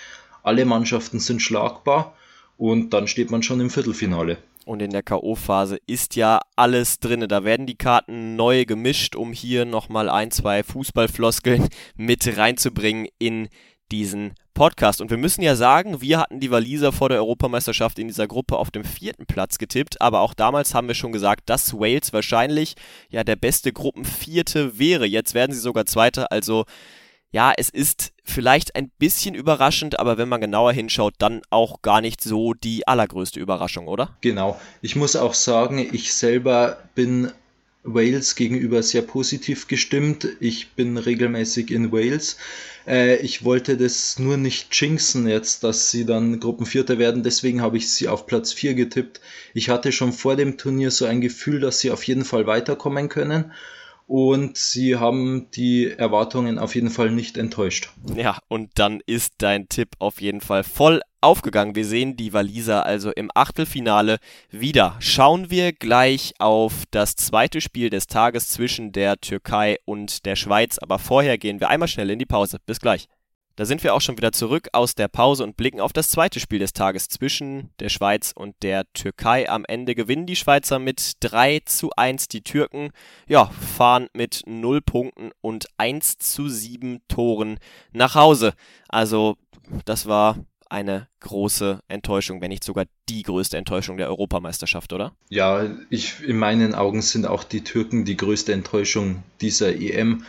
Alle 0.43 0.65
Mannschaften 0.65 1.19
sind 1.19 1.43
schlagbar 1.43 2.15
und 2.57 2.91
dann 2.95 3.09
steht 3.09 3.31
man 3.31 3.43
schon 3.43 3.61
im 3.61 3.69
Viertelfinale. 3.69 4.39
Und 4.65 4.83
in 4.83 4.91
der 4.91 5.03
K.O.-Phase 5.03 5.79
ist 5.87 6.17
ja 6.17 6.41
alles 6.57 6.99
drin. 6.99 7.27
Da 7.29 7.45
werden 7.45 7.67
die 7.67 7.79
Karten 7.79 8.37
neu 8.37 8.65
gemischt, 8.65 9.17
um 9.17 9.33
hier 9.33 9.65
nochmal 9.65 10.11
ein, 10.11 10.31
zwei 10.31 10.63
Fußballfloskeln 10.63 11.69
mit 11.97 12.37
reinzubringen 12.37 13.07
in 13.19 13.49
diesen 13.91 14.35
Podcast. 14.59 15.01
Und 15.01 15.11
wir 15.11 15.19
müssen 15.19 15.43
ja 15.43 15.55
sagen, 15.55 16.01
wir 16.01 16.19
hatten 16.19 16.41
die 16.41 16.51
Waliser 16.51 16.91
vor 16.91 17.09
der 17.09 17.19
Europameisterschaft 17.19 17.97
in 18.01 18.09
dieser 18.09 18.27
Gruppe 18.27 18.57
auf 18.57 18.73
dem 18.73 18.83
vierten 18.83 19.25
Platz 19.25 19.57
getippt, 19.57 20.03
aber 20.03 20.19
auch 20.19 20.35
damals 20.35 20.75
haben 20.75 20.89
wir 20.89 20.97
schon 20.97 21.13
gesagt, 21.13 21.49
dass 21.49 21.75
Wales 21.75 22.13
wahrscheinlich 22.13 22.75
ja 23.09 23.23
der 23.23 23.37
beste 23.37 23.73
Gruppenvierte 23.73 24.77
wäre. 24.77 25.07
Jetzt 25.07 25.35
werden 25.35 25.53
sie 25.53 25.61
sogar 25.61 25.87
Zweiter, 25.87 26.33
also 26.33 26.65
ja, 27.31 27.53
es 27.57 27.71
ist 27.71 28.11
vielleicht 28.25 28.75
ein 28.75 28.91
bisschen 28.99 29.37
überraschend, 29.37 30.01
aber 30.01 30.19
wenn 30.19 30.29
man 30.29 30.41
genauer 30.41 30.73
hinschaut, 30.73 31.15
dann 31.19 31.41
auch 31.51 31.81
gar 31.81 32.01
nicht 32.01 32.21
so 32.21 32.53
die 32.53 32.85
allergrößte 32.89 33.39
Überraschung, 33.39 33.87
oder? 33.87 34.17
Genau. 34.23 34.61
Ich 34.83 34.97
muss 34.97 35.15
auch 35.15 35.35
sagen, 35.35 35.79
ich 35.79 36.13
selber 36.13 36.79
bin 36.97 37.31
Wales 37.85 38.35
gegenüber 38.35 38.83
sehr 38.83 39.03
positiv 39.03 39.67
gestimmt. 39.69 40.29
Ich 40.41 40.73
bin 40.73 40.97
regelmäßig 40.97 41.71
in 41.71 41.93
Wales. 41.93 42.37
Äh, 42.87 43.17
ich 43.17 43.45
wollte 43.45 43.77
das 43.77 44.19
nur 44.19 44.37
nicht 44.37 44.75
jinxen 44.75 45.29
jetzt, 45.29 45.65
dass 45.65 45.91
sie 45.91 46.05
dann 46.05 46.41
Gruppenvierter 46.41 46.99
werden. 46.99 47.23
Deswegen 47.23 47.63
habe 47.63 47.77
ich 47.77 47.91
sie 47.91 48.09
auf 48.09 48.27
Platz 48.27 48.53
4 48.53 48.75
getippt. 48.75 49.21
Ich 49.55 49.69
hatte 49.69 49.93
schon 49.93 50.13
vor 50.13 50.37
dem 50.37 50.59
Turnier 50.59 50.91
so 50.91 51.05
ein 51.05 51.21
Gefühl, 51.21 51.61
dass 51.61 51.81
sie 51.81 51.91
auf 51.91 52.03
jeden 52.05 52.25
Fall 52.25 52.47
weiterkommen 52.47 53.09
können 53.09 53.53
und 54.09 54.57
sie 54.57 54.97
haben 54.97 55.49
die 55.55 55.91
Erwartungen 55.91 56.59
auf 56.59 56.75
jeden 56.75 56.89
Fall 56.91 57.11
nicht 57.11 57.37
enttäuscht. 57.37 57.91
Ja, 58.17 58.39
und 58.49 58.71
dann 58.77 59.01
ist 59.07 59.35
dein 59.39 59.69
Tipp 59.69 59.91
auf 59.99 60.23
jeden 60.23 60.41
Fall 60.41 60.65
voll 60.65 61.03
aufgegangen. 61.21 61.75
Wir 61.75 61.85
sehen 61.85 62.17
die 62.17 62.33
Waliser 62.33 62.87
also 62.87 63.11
im 63.11 63.31
Achtelfinale 63.35 64.19
wieder. 64.51 64.97
Schauen 65.01 65.51
wir 65.51 65.73
gleich 65.73 66.35
auf 66.39 66.85
das 66.91 67.17
zweite 67.17 67.61
Spiel 67.61 67.91
des 67.91 68.07
Tages 68.07 68.49
zwischen 68.51 68.93
der 68.93 69.21
Türkei 69.21 69.79
und 69.85 70.27
der 70.27 70.37
Schweiz, 70.37 70.79
aber 70.79 70.99
vorher 70.99 71.39
gehen 71.39 71.61
wir 71.61 71.69
einmal 71.69 71.89
schnell 71.89 72.11
in 72.11 72.19
die 72.19 72.27
Pause. 72.27 72.59
Bis 72.67 72.81
gleich. 72.81 73.09
Da 73.59 73.65
sind 73.65 73.83
wir 73.83 73.93
auch 73.93 74.01
schon 74.01 74.17
wieder 74.17 74.31
zurück 74.31 74.69
aus 74.73 74.95
der 74.95 75.09
Pause 75.09 75.43
und 75.43 75.57
blicken 75.57 75.81
auf 75.81 75.93
das 75.93 76.11
zweite 76.11 76.39
Spiel 76.39 76.61
des 76.61 76.75
Tages 76.75 77.09
zwischen 77.09 77.71
der 77.81 77.89
Schweiz 77.89 78.33
und 78.33 78.55
der 78.63 78.85
Türkei. 78.93 79.51
Am 79.51 79.65
Ende 79.65 79.97
gewinnen 79.97 80.27
die 80.27 80.37
Schweizer 80.37 80.79
mit 80.79 81.15
3 81.19 81.63
zu 81.65 81.91
1. 81.97 82.29
Die 82.29 82.43
Türken, 82.43 82.91
ja, 83.27 83.47
fahren 83.47 84.07
mit 84.13 84.45
0 84.47 84.81
Punkten 84.81 85.33
und 85.41 85.67
1 85.77 86.19
zu 86.19 86.49
7 86.49 87.01
Toren 87.09 87.59
nach 87.91 88.15
Hause. 88.15 88.55
Also, 88.89 89.37
das 89.85 90.07
war 90.07 90.37
eine 90.69 91.09
große 91.21 91.81
Enttäuschung, 91.89 92.41
wenn 92.41 92.51
nicht 92.51 92.65
sogar 92.65 92.87
die 93.09 93.23
größte 93.23 93.57
Enttäuschung 93.57 93.97
der 93.97 94.09
Europameisterschaft, 94.09 94.93
oder? 94.93 95.13
Ja, 95.29 95.69
ich, 95.91 96.23
in 96.23 96.39
meinen 96.39 96.75
Augen 96.75 97.03
sind 97.03 97.27
auch 97.27 97.45
die 97.45 97.65
Türken 97.65 98.05
die 98.05 98.17
größte 98.17 98.53
Enttäuschung 98.53 99.23
dieser 99.41 99.75
EM. 99.75 100.25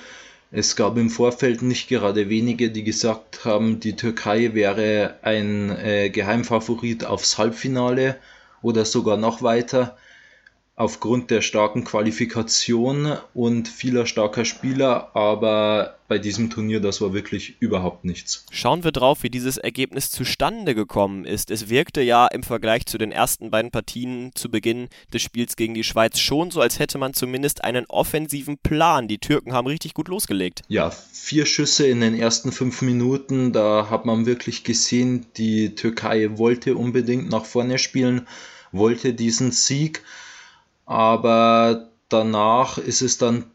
Es 0.51 0.75
gab 0.75 0.97
im 0.97 1.09
Vorfeld 1.09 1.61
nicht 1.61 1.89
gerade 1.89 2.29
wenige, 2.29 2.71
die 2.71 2.83
gesagt 2.83 3.45
haben, 3.45 3.79
die 3.79 3.95
Türkei 3.95 4.53
wäre 4.53 5.19
ein 5.21 5.69
äh, 5.69 6.09
Geheimfavorit 6.09 7.05
aufs 7.05 7.37
Halbfinale 7.37 8.17
oder 8.61 8.85
sogar 8.85 9.17
noch 9.17 9.43
weiter 9.43 9.97
aufgrund 10.79 11.29
der 11.29 11.41
starken 11.41 11.83
Qualifikation 11.83 13.17
und 13.33 13.67
vieler 13.67 14.05
starker 14.05 14.45
Spieler, 14.45 15.13
aber 15.13 15.97
bei 16.07 16.17
diesem 16.17 16.49
Turnier, 16.49 16.79
das 16.79 17.01
war 17.01 17.13
wirklich 17.13 17.57
überhaupt 17.59 18.05
nichts. 18.05 18.45
Schauen 18.49 18.85
wir 18.85 18.93
drauf, 18.93 19.21
wie 19.21 19.29
dieses 19.29 19.57
Ergebnis 19.57 20.09
zustande 20.09 20.75
gekommen 20.75 21.25
ist. 21.25 21.51
Es 21.51 21.67
wirkte 21.67 22.01
ja 22.01 22.27
im 22.27 22.43
Vergleich 22.43 22.85
zu 22.85 22.97
den 22.97 23.11
ersten 23.11 23.51
beiden 23.51 23.71
Partien 23.71 24.31
zu 24.35 24.49
Beginn 24.49 24.87
des 25.13 25.21
Spiels 25.21 25.57
gegen 25.57 25.73
die 25.73 25.83
Schweiz 25.83 26.17
schon 26.17 26.49
so, 26.49 26.61
als 26.61 26.79
hätte 26.79 26.97
man 26.97 27.13
zumindest 27.13 27.65
einen 27.65 27.85
offensiven 27.87 28.57
Plan. 28.57 29.09
Die 29.09 29.17
Türken 29.17 29.51
haben 29.51 29.67
richtig 29.67 29.93
gut 29.93 30.07
losgelegt. 30.07 30.61
Ja, 30.69 30.91
vier 30.91 31.45
Schüsse 31.45 31.87
in 31.87 31.99
den 31.99 32.15
ersten 32.15 32.53
fünf 32.53 32.81
Minuten, 32.81 33.51
da 33.51 33.89
hat 33.89 34.05
man 34.05 34.25
wirklich 34.25 34.63
gesehen, 34.63 35.25
die 35.35 35.75
Türkei 35.75 36.37
wollte 36.37 36.77
unbedingt 36.77 37.29
nach 37.29 37.43
vorne 37.43 37.79
spielen, 37.79 38.29
wollte 38.71 39.13
diesen 39.13 39.51
Sieg 39.51 40.03
aber 40.89 41.91
danach 42.09 42.79
ist 42.79 43.03
es 43.03 43.19
dann 43.19 43.45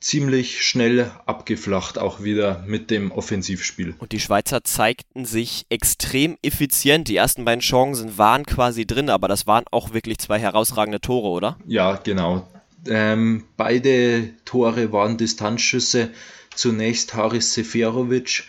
ziemlich 0.00 0.64
schnell 0.64 1.12
abgeflacht, 1.24 1.96
auch 1.96 2.24
wieder 2.24 2.64
mit 2.66 2.90
dem 2.90 3.12
Offensivspiel. 3.12 3.94
Und 3.98 4.10
die 4.10 4.18
Schweizer 4.18 4.64
zeigten 4.64 5.24
sich 5.24 5.66
extrem 5.68 6.36
effizient. 6.42 7.06
Die 7.06 7.14
ersten 7.14 7.44
beiden 7.44 7.60
Chancen 7.60 8.18
waren 8.18 8.44
quasi 8.44 8.84
drin, 8.84 9.10
aber 9.10 9.28
das 9.28 9.46
waren 9.46 9.64
auch 9.70 9.94
wirklich 9.94 10.18
zwei 10.18 10.40
herausragende 10.40 11.00
Tore, 11.00 11.28
oder? 11.28 11.56
Ja, 11.66 12.00
genau. 12.02 12.48
Ähm, 12.88 13.44
beide 13.56 14.30
Tore 14.44 14.92
waren 14.92 15.16
Distanzschüsse. 15.16 16.10
Zunächst 16.52 17.14
Haris 17.14 17.54
Seferovic 17.54 18.42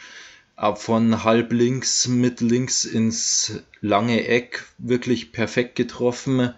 ab 0.56 0.82
von 0.82 1.24
halb 1.24 1.54
links 1.54 2.08
mit 2.08 2.42
links 2.42 2.84
ins 2.84 3.62
lange 3.80 4.28
Eck 4.28 4.66
wirklich 4.80 5.32
perfekt 5.32 5.76
getroffen 5.76 6.56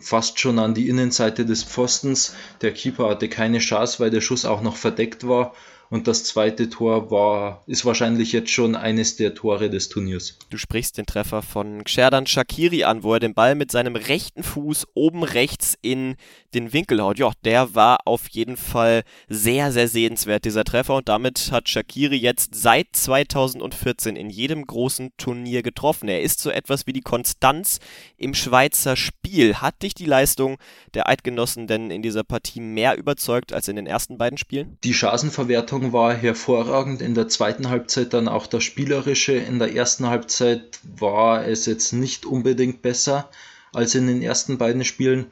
fast 0.00 0.38
schon 0.38 0.58
an 0.58 0.74
die 0.74 0.88
Innenseite 0.88 1.46
des 1.46 1.64
Pfostens. 1.64 2.34
Der 2.60 2.72
Keeper 2.72 3.08
hatte 3.08 3.28
keine 3.28 3.58
Chance, 3.58 4.00
weil 4.00 4.10
der 4.10 4.20
Schuss 4.20 4.44
auch 4.44 4.60
noch 4.60 4.76
verdeckt 4.76 5.26
war. 5.26 5.54
Und 5.90 6.06
das 6.06 6.22
zweite 6.22 6.70
Tor 6.70 7.10
war, 7.10 7.64
ist 7.66 7.84
wahrscheinlich 7.84 8.30
jetzt 8.30 8.50
schon 8.50 8.76
eines 8.76 9.16
der 9.16 9.34
Tore 9.34 9.70
des 9.70 9.88
Turniers. 9.88 10.38
Du 10.48 10.56
sprichst 10.56 10.96
den 10.96 11.04
Treffer 11.04 11.42
von 11.42 11.82
Xherdan 11.82 12.28
Shakiri 12.28 12.84
an, 12.84 13.02
wo 13.02 13.14
er 13.14 13.20
den 13.20 13.34
Ball 13.34 13.56
mit 13.56 13.72
seinem 13.72 13.96
rechten 13.96 14.44
Fuß 14.44 14.86
oben 14.94 15.24
rechts 15.24 15.76
in 15.82 16.14
den 16.54 16.72
Winkel 16.72 17.02
haut. 17.02 17.18
Ja, 17.18 17.32
der 17.44 17.74
war 17.74 17.98
auf 18.04 18.28
jeden 18.28 18.56
Fall 18.56 19.02
sehr, 19.28 19.72
sehr 19.72 19.88
sehenswert, 19.88 20.44
dieser 20.44 20.62
Treffer. 20.62 20.94
Und 20.94 21.08
damit 21.08 21.50
hat 21.50 21.68
Shakiri 21.68 22.16
jetzt 22.16 22.54
seit 22.54 22.86
2014 22.92 24.14
in 24.14 24.30
jedem 24.30 24.64
großen 24.64 25.10
Turnier 25.16 25.64
getroffen. 25.64 26.08
Er 26.08 26.22
ist 26.22 26.38
so 26.38 26.50
etwas 26.50 26.86
wie 26.86 26.92
die 26.92 27.00
Konstanz 27.00 27.80
im 28.16 28.34
Schweizer 28.34 28.94
Spiel. 28.94 29.56
Hat 29.56 29.82
dich 29.82 29.94
die 29.94 30.06
Leistung 30.06 30.58
der 30.94 31.08
Eidgenossen 31.08 31.66
denn 31.66 31.90
in 31.90 32.02
dieser 32.02 32.22
Partie 32.22 32.60
mehr 32.60 32.96
überzeugt 32.96 33.52
als 33.52 33.66
in 33.66 33.74
den 33.74 33.86
ersten 33.86 34.18
beiden 34.18 34.38
Spielen? 34.38 34.78
Die 34.84 34.94
Chancenverwertung 34.94 35.79
Leistung 35.80 35.92
war 35.94 36.12
hervorragend, 36.14 37.00
in 37.00 37.14
der 37.14 37.28
zweiten 37.28 37.70
Halbzeit 37.70 38.12
dann 38.12 38.28
auch 38.28 38.46
das 38.46 38.62
Spielerische. 38.64 39.32
In 39.32 39.58
der 39.58 39.74
ersten 39.74 40.06
Halbzeit 40.08 40.78
war 40.98 41.46
es 41.46 41.64
jetzt 41.64 41.92
nicht 41.92 42.26
unbedingt 42.26 42.82
besser 42.82 43.30
als 43.72 43.94
in 43.94 44.06
den 44.06 44.20
ersten 44.20 44.58
beiden 44.58 44.84
Spielen, 44.84 45.26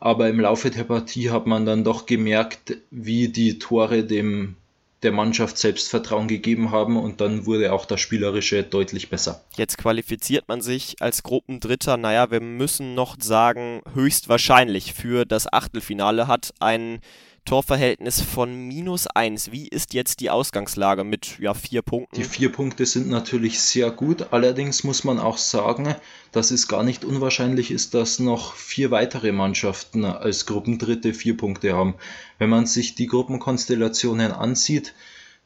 aber 0.00 0.28
im 0.28 0.40
Laufe 0.40 0.70
der 0.70 0.84
Partie 0.84 1.30
hat 1.30 1.46
man 1.46 1.64
dann 1.64 1.84
doch 1.84 2.04
gemerkt, 2.04 2.76
wie 2.90 3.28
die 3.28 3.58
Tore 3.58 4.04
dem 4.04 4.56
der 5.02 5.12
Mannschaft 5.12 5.56
Selbstvertrauen 5.58 6.28
gegeben 6.28 6.70
haben 6.70 6.96
und 6.96 7.20
dann 7.20 7.46
wurde 7.46 7.72
auch 7.72 7.86
das 7.86 8.00
Spielerische 8.00 8.62
deutlich 8.62 9.10
besser. 9.10 9.42
Jetzt 9.56 9.78
qualifiziert 9.78 10.48
man 10.48 10.60
sich 10.60 10.96
als 11.00 11.22
Gruppendritter. 11.22 11.96
Naja, 11.96 12.30
wir 12.30 12.40
müssen 12.40 12.94
noch 12.94 13.16
sagen, 13.20 13.80
höchstwahrscheinlich 13.94 14.94
für 14.94 15.24
das 15.26 15.50
Achtelfinale 15.50 16.26
hat 16.26 16.52
ein 16.58 17.00
Torverhältnis 17.44 18.22
von 18.22 18.68
minus 18.68 19.06
1. 19.06 19.52
Wie 19.52 19.68
ist 19.68 19.92
jetzt 19.92 20.20
die 20.20 20.30
Ausgangslage 20.30 21.04
mit 21.04 21.38
ja, 21.38 21.52
vier 21.52 21.82
Punkten? 21.82 22.16
Die 22.16 22.24
vier 22.24 22.50
Punkte 22.50 22.86
sind 22.86 23.10
natürlich 23.10 23.60
sehr 23.60 23.90
gut. 23.90 24.28
Allerdings 24.30 24.82
muss 24.82 25.04
man 25.04 25.18
auch 25.18 25.36
sagen, 25.36 25.94
dass 26.32 26.50
es 26.50 26.68
gar 26.68 26.82
nicht 26.82 27.04
unwahrscheinlich 27.04 27.70
ist, 27.70 27.92
dass 27.92 28.18
noch 28.18 28.54
vier 28.54 28.90
weitere 28.90 29.30
Mannschaften 29.30 30.06
als 30.06 30.46
Gruppendritte 30.46 31.12
vier 31.12 31.36
Punkte 31.36 31.74
haben. 31.74 31.96
Wenn 32.38 32.48
man 32.48 32.64
sich 32.64 32.94
die 32.94 33.08
Gruppenkonstellationen 33.08 34.32
ansieht, 34.32 34.94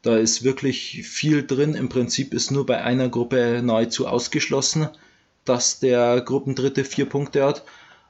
da 0.02 0.16
ist 0.16 0.44
wirklich 0.44 1.02
viel 1.04 1.44
drin. 1.44 1.74
Im 1.74 1.88
Prinzip 1.88 2.32
ist 2.32 2.52
nur 2.52 2.64
bei 2.64 2.80
einer 2.80 3.08
Gruppe 3.08 3.60
nahezu 3.64 4.06
ausgeschlossen, 4.06 4.88
dass 5.44 5.80
der 5.80 6.20
Gruppendritte 6.20 6.84
vier 6.84 7.06
Punkte 7.06 7.44
hat 7.44 7.64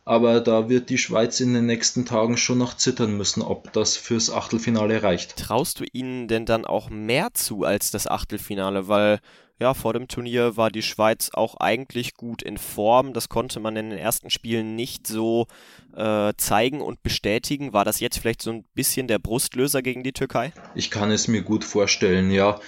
aber 0.08 0.40
da 0.40 0.70
wird 0.70 0.88
die 0.88 0.96
Schweiz 0.96 1.38
in 1.40 1.52
den 1.52 1.66
nächsten 1.66 2.06
Tagen 2.06 2.38
schon 2.38 2.56
noch 2.56 2.74
zittern 2.74 3.18
müssen, 3.18 3.42
ob 3.42 3.74
das 3.74 3.98
fürs 3.98 4.30
Achtelfinale 4.30 5.02
reicht. 5.02 5.36
Traust 5.36 5.80
du 5.80 5.84
ihnen 5.92 6.28
denn 6.28 6.46
dann 6.46 6.64
auch 6.64 6.88
mehr 6.88 7.34
zu 7.34 7.64
als 7.64 7.90
das 7.90 8.06
Achtelfinale? 8.06 8.88
Weil 8.88 9.20
ja, 9.60 9.74
vor 9.74 9.92
dem 9.92 10.08
Turnier 10.08 10.56
war 10.56 10.70
die 10.70 10.80
Schweiz 10.80 11.30
auch 11.34 11.56
eigentlich 11.56 12.14
gut 12.14 12.40
in 12.40 12.56
Form. 12.56 13.12
Das 13.12 13.28
konnte 13.28 13.60
man 13.60 13.76
in 13.76 13.90
den 13.90 13.98
ersten 13.98 14.30
Spielen 14.30 14.76
nicht 14.76 15.06
so 15.06 15.46
äh, 15.94 16.32
zeigen 16.38 16.80
und 16.80 17.02
bestätigen. 17.02 17.74
War 17.74 17.84
das 17.84 18.00
jetzt 18.00 18.18
vielleicht 18.18 18.40
so 18.40 18.50
ein 18.50 18.64
bisschen 18.74 19.08
der 19.08 19.18
Brustlöser 19.18 19.82
gegen 19.82 20.04
die 20.04 20.12
Türkei? 20.12 20.52
Ich 20.74 20.90
kann 20.90 21.10
es 21.10 21.28
mir 21.28 21.42
gut 21.42 21.64
vorstellen, 21.64 22.30
ja. 22.30 22.58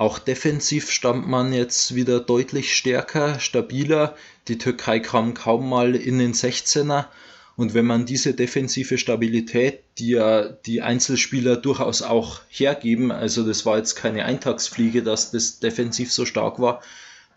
Auch 0.00 0.18
defensiv 0.18 0.90
stand 0.90 1.28
man 1.28 1.52
jetzt 1.52 1.94
wieder 1.94 2.20
deutlich 2.20 2.74
stärker, 2.74 3.38
stabiler. 3.38 4.16
Die 4.48 4.56
Türkei 4.56 4.98
kam 4.98 5.34
kaum 5.34 5.68
mal 5.68 5.94
in 5.94 6.18
den 6.18 6.32
16er. 6.32 7.04
Und 7.54 7.74
wenn 7.74 7.84
man 7.84 8.06
diese 8.06 8.32
defensive 8.32 8.96
Stabilität, 8.96 9.80
die 9.98 10.12
ja 10.12 10.48
die 10.48 10.80
Einzelspieler 10.80 11.58
durchaus 11.58 12.00
auch 12.00 12.40
hergeben, 12.48 13.12
also 13.12 13.46
das 13.46 13.66
war 13.66 13.76
jetzt 13.76 13.94
keine 13.94 14.24
Eintagsfliege, 14.24 15.02
dass 15.02 15.32
das 15.32 15.58
defensiv 15.60 16.10
so 16.10 16.24
stark 16.24 16.58
war, 16.58 16.80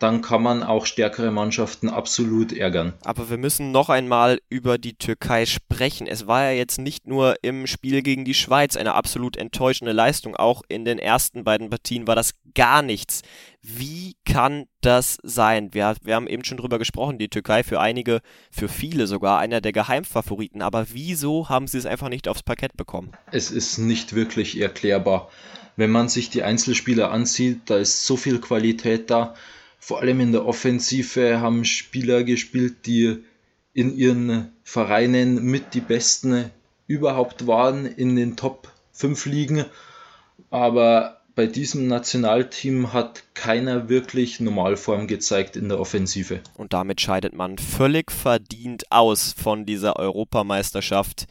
dann 0.04 0.22
kann 0.22 0.44
man 0.44 0.64
auch 0.64 0.86
stärkere 0.86 1.32
Mannschaften 1.32 1.88
absolut 1.88 2.52
ärgern. 2.52 2.92
Aber 3.06 3.30
wir 3.30 3.38
müssen 3.38 3.72
noch 3.72 3.88
einmal 3.88 4.42
über 4.50 4.78
die 4.78 4.96
Türkei 4.96 5.46
sprechen. 5.46 6.08
Es 6.08 6.28
war 6.28 6.44
ja 6.44 6.52
jetzt 6.52 6.78
nicht 6.78 7.08
nur 7.08 7.36
im 7.42 7.68
Spiel 7.68 8.02
gegen 8.02 8.26
die 8.26 8.34
Schweiz 8.34 8.76
eine 8.76 8.96
absolut 8.96 9.38
enttäuschende 9.38 9.94
Leistung. 9.94 10.36
Auch 10.36 10.62
in 10.68 10.84
den 10.84 11.00
ersten 11.00 11.46
beiden 11.46 11.70
Partien 11.70 12.06
war 12.06 12.18
das 12.18 12.34
gar 12.54 12.82
nichts. 12.82 13.22
Wie 13.62 14.18
kann 14.26 14.66
das 14.82 15.20
sein? 15.24 15.74
Wir, 15.74 15.96
wir 16.04 16.16
haben 16.16 16.28
eben 16.28 16.44
schon 16.44 16.58
drüber 16.58 16.80
gesprochen. 16.80 17.18
Die 17.18 17.30
Türkei 17.30 17.64
für 17.64 17.80
einige, 17.80 18.20
für 18.52 18.68
viele 18.68 19.08
sogar 19.08 19.40
einer 19.40 19.62
der 19.62 19.72
Geheimfavoriten. 19.72 20.62
Aber 20.62 20.88
wieso 20.92 21.48
haben 21.48 21.68
sie 21.68 21.78
es 21.78 21.86
einfach 21.86 22.10
nicht 22.10 22.28
aufs 22.28 22.44
Parkett 22.44 22.76
bekommen? 22.76 23.14
Es 23.32 23.52
ist 23.52 23.78
nicht 23.78 24.16
wirklich 24.16 24.60
erklärbar. 24.60 25.30
Wenn 25.78 25.92
man 25.92 26.10
sich 26.10 26.30
die 26.30 26.44
Einzelspieler 26.44 27.10
ansieht, 27.10 27.62
da 27.68 27.78
ist 27.78 28.06
so 28.06 28.18
viel 28.18 28.42
Qualität 28.42 29.10
da 29.10 29.34
vor 29.84 30.00
allem 30.00 30.22
in 30.22 30.32
der 30.32 30.46
Offensive 30.46 31.42
haben 31.42 31.66
Spieler 31.66 32.24
gespielt, 32.24 32.86
die 32.86 33.18
in 33.74 33.98
ihren 33.98 34.54
Vereinen 34.64 35.44
mit 35.44 35.74
die 35.74 35.82
besten 35.82 36.52
überhaupt 36.88 37.48
waren 37.48 37.86
in 37.86 38.16
den 38.16 38.38
Top 38.38 38.72
5 38.94 39.26
Ligen. 39.26 39.66
Aber 40.50 41.20
bei 41.36 41.48
diesem 41.48 41.88
Nationalteam 41.88 42.94
hat 42.94 43.24
keiner 43.34 43.90
wirklich 43.90 44.40
Normalform 44.40 45.06
gezeigt 45.08 45.58
in 45.58 45.68
der 45.68 45.82
Offensive. 45.82 46.40
Und 46.56 46.72
damit 46.72 47.02
scheidet 47.02 47.36
man 47.36 47.58
völlig 47.58 48.10
verdient 48.10 48.90
aus 48.90 49.36
von 49.38 49.66
dieser 49.66 49.98
Europameisterschaft. 49.98 51.28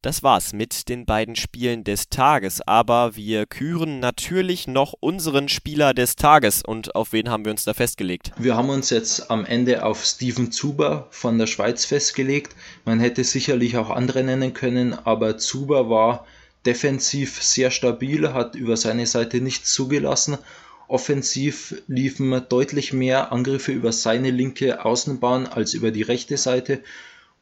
Das 0.00 0.22
war's 0.22 0.52
mit 0.52 0.88
den 0.88 1.06
beiden 1.06 1.34
Spielen 1.34 1.82
des 1.82 2.08
Tages, 2.08 2.60
aber 2.64 3.16
wir 3.16 3.46
küren 3.46 3.98
natürlich 3.98 4.68
noch 4.68 4.94
unseren 5.00 5.48
Spieler 5.48 5.92
des 5.92 6.14
Tages 6.14 6.62
und 6.64 6.94
auf 6.94 7.12
wen 7.12 7.28
haben 7.28 7.44
wir 7.44 7.50
uns 7.50 7.64
da 7.64 7.74
festgelegt? 7.74 8.30
Wir 8.38 8.56
haben 8.56 8.70
uns 8.70 8.90
jetzt 8.90 9.28
am 9.28 9.44
Ende 9.44 9.84
auf 9.84 10.04
Steven 10.04 10.52
Zuber 10.52 11.08
von 11.10 11.36
der 11.36 11.48
Schweiz 11.48 11.84
festgelegt. 11.84 12.54
Man 12.84 13.00
hätte 13.00 13.24
sicherlich 13.24 13.76
auch 13.76 13.90
andere 13.90 14.22
nennen 14.22 14.54
können, 14.54 14.94
aber 14.94 15.36
Zuber 15.36 15.90
war 15.90 16.26
defensiv 16.64 17.42
sehr 17.42 17.72
stabil, 17.72 18.32
hat 18.32 18.54
über 18.54 18.76
seine 18.76 19.04
Seite 19.04 19.40
nichts 19.40 19.72
zugelassen. 19.72 20.38
Offensiv 20.86 21.74
liefen 21.88 22.40
deutlich 22.48 22.92
mehr 22.92 23.32
Angriffe 23.32 23.72
über 23.72 23.90
seine 23.90 24.30
linke 24.30 24.84
Außenbahn 24.84 25.48
als 25.48 25.74
über 25.74 25.90
die 25.90 26.02
rechte 26.02 26.36
Seite 26.36 26.84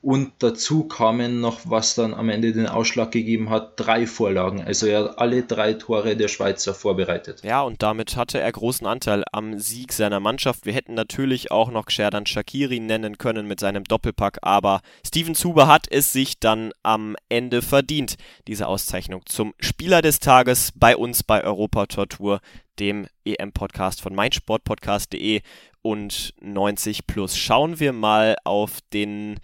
Und 0.03 0.33
dazu 0.38 0.85
kamen 0.85 1.41
noch, 1.41 1.61
was 1.65 1.95
dann 1.97 2.15
am 2.15 2.29
Ende 2.29 2.53
den 2.53 2.67
Ausschlag 2.69 3.11
gegeben 3.11 3.50
hat, 3.50 3.73
drei 3.76 4.07
Vorlagen. 4.07 4.62
Also 4.62 4.87
er 4.87 5.05
hat 5.05 5.19
alle 5.19 5.43
drei 5.43 5.75
Tore 5.75 6.17
der 6.17 6.29
Schweizer 6.29 6.75
vorbereitet. 6.75 7.43
Ja, 7.43 7.62
und 7.62 7.83
damit 7.83 8.17
hatte 8.17 8.38
er 8.38 8.53
großen 8.53 8.87
Anteil 8.87 9.25
am 9.33 9.59
Sieg 9.59 9.93
seiner 9.93 10.21
Mannschaft. 10.21 10.65
Wir 10.65 10.75
hätten 10.75 10.95
natürlich 10.95 11.50
auch 11.50 11.71
noch 11.71 11.91
Sherdan 11.91 12.26
Shakiri 12.26 12.79
nennen 12.79 13.19
können 13.19 13.49
mit 13.49 13.59
seinem 13.59 13.85
Doppelpack, 13.85 14.38
aber 14.43 14.81
Steven 15.05 15.35
Zuber 15.35 15.67
hat 15.67 15.87
es 15.91 16.12
sich 16.12 16.38
dann 16.38 16.73
am 16.83 17.17
Ende 17.29 17.61
verdient, 17.61 18.17
diese 18.47 18.69
Auszeichnung 18.69 19.23
zum 19.26 19.55
Spieler 19.59 20.03
des 20.03 20.21
Tages 20.21 20.73
bei 20.76 20.97
uns 20.97 21.25
bei 21.25 21.43
Europa 21.43 21.87
Tortur, 21.87 22.41
dem 22.79 23.07
EM-Podcast 23.25 24.00
von 24.00 24.15
meinsportpodcast.de 24.15 25.41
und 25.83 26.35
90 26.41 27.07
plus. 27.07 27.37
Schauen 27.37 27.81
wir 27.81 27.93
mal 27.93 28.37
auf 28.45 28.79
den 28.93 29.38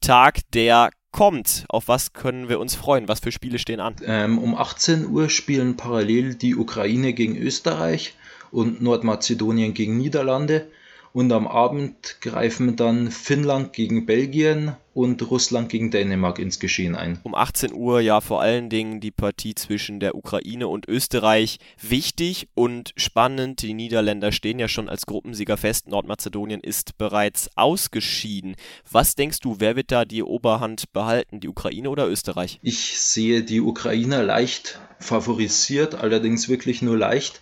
Tag, 0.00 0.40
der 0.54 0.90
kommt. 1.12 1.64
Auf 1.68 1.88
was 1.88 2.12
können 2.12 2.48
wir 2.48 2.60
uns 2.60 2.74
freuen? 2.74 3.08
Was 3.08 3.20
für 3.20 3.32
Spiele 3.32 3.58
stehen 3.58 3.80
an? 3.80 3.96
Ähm, 4.04 4.38
um 4.38 4.54
18 4.54 5.08
Uhr 5.08 5.30
spielen 5.30 5.76
parallel 5.76 6.34
die 6.34 6.56
Ukraine 6.56 7.12
gegen 7.12 7.36
Österreich 7.36 8.14
und 8.50 8.80
Nordmazedonien 8.80 9.74
gegen 9.74 9.96
Niederlande. 9.96 10.68
Und 11.12 11.32
am 11.32 11.46
Abend 11.46 12.16
greifen 12.20 12.76
dann 12.76 13.10
Finnland 13.10 13.72
gegen 13.72 14.06
Belgien 14.06 14.76
und 14.94 15.30
Russland 15.30 15.68
gegen 15.68 15.90
Dänemark 15.92 16.40
ins 16.40 16.58
Geschehen 16.58 16.96
ein. 16.96 17.20
Um 17.22 17.34
18 17.34 17.72
Uhr 17.72 18.00
ja 18.00 18.20
vor 18.20 18.42
allen 18.42 18.68
Dingen 18.68 19.00
die 19.00 19.12
Partie 19.12 19.54
zwischen 19.54 20.00
der 20.00 20.16
Ukraine 20.16 20.66
und 20.66 20.88
Österreich. 20.88 21.58
Wichtig 21.80 22.48
und 22.54 22.92
spannend. 22.96 23.62
Die 23.62 23.74
Niederländer 23.74 24.32
stehen 24.32 24.58
ja 24.58 24.66
schon 24.66 24.88
als 24.88 25.06
Gruppensieger 25.06 25.56
fest. 25.56 25.88
Nordmazedonien 25.88 26.60
ist 26.60 26.98
bereits 26.98 27.48
ausgeschieden. 27.54 28.56
Was 28.90 29.14
denkst 29.14 29.38
du, 29.38 29.60
wer 29.60 29.76
wird 29.76 29.92
da 29.92 30.04
die 30.04 30.24
Oberhand 30.24 30.92
behalten? 30.92 31.38
Die 31.38 31.48
Ukraine 31.48 31.90
oder 31.90 32.08
Österreich? 32.08 32.58
Ich 32.62 32.98
sehe 33.00 33.44
die 33.44 33.60
Ukrainer 33.60 34.24
leicht 34.24 34.80
favorisiert, 34.98 35.94
allerdings 35.94 36.48
wirklich 36.48 36.82
nur 36.82 36.98
leicht. 36.98 37.40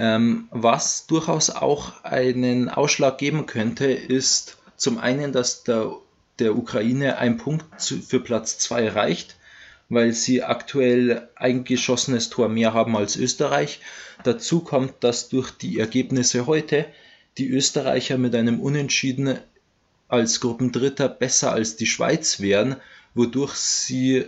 Ähm, 0.00 0.48
was 0.50 1.06
durchaus 1.06 1.50
auch 1.50 2.04
einen 2.04 2.70
Ausschlag 2.70 3.18
geben 3.18 3.44
könnte, 3.44 3.84
ist 3.92 4.56
zum 4.78 4.96
einen, 4.96 5.30
dass 5.30 5.62
der, 5.62 5.92
der 6.38 6.56
Ukraine 6.56 7.18
ein 7.18 7.36
Punkt 7.36 7.78
zu, 7.78 8.00
für 8.00 8.18
Platz 8.18 8.58
2 8.60 8.88
reicht, 8.88 9.36
weil 9.90 10.14
sie 10.14 10.42
aktuell 10.42 11.28
ein 11.36 11.64
geschossenes 11.64 12.30
Tor 12.30 12.48
mehr 12.48 12.72
haben 12.72 12.96
als 12.96 13.16
Österreich. 13.16 13.80
Dazu 14.24 14.60
kommt, 14.60 14.94
dass 15.00 15.28
durch 15.28 15.50
die 15.50 15.78
Ergebnisse 15.78 16.46
heute 16.46 16.86
die 17.36 17.50
Österreicher 17.50 18.16
mit 18.16 18.34
einem 18.34 18.58
Unentschieden 18.58 19.38
als 20.08 20.40
Gruppendritter 20.40 21.10
besser 21.10 21.52
als 21.52 21.76
die 21.76 21.86
Schweiz 21.86 22.40
wären, 22.40 22.76
wodurch 23.14 23.52
sie 23.52 24.24